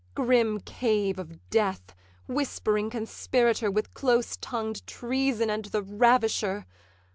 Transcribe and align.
Grim 0.15 0.59
cave 0.61 1.19
of 1.19 1.47
death! 1.51 1.93
whispering 2.27 2.89
conspirator 2.89 3.69
With 3.69 3.93
close 3.93 4.35
tongued 4.35 4.83
treason 4.87 5.51
and 5.51 5.65
the 5.65 5.83
ravisher! 5.83 6.65